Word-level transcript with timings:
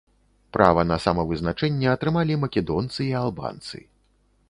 Права 0.55 0.85
на 0.91 0.97
самавызначэнне 1.03 1.87
атрымалі 1.93 2.41
македонцы 2.47 3.01
і 3.11 3.15
албанцы. 3.25 3.77